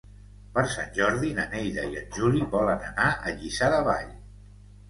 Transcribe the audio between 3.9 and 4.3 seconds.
Vall.